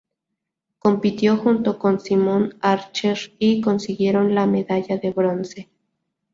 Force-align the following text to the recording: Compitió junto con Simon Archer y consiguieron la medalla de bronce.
Compitió 0.79 1.37
junto 1.37 1.77
con 1.77 1.99
Simon 1.99 2.55
Archer 2.59 3.19
y 3.37 3.61
consiguieron 3.61 4.33
la 4.33 4.47
medalla 4.47 4.97
de 4.97 5.11
bronce. 5.11 5.69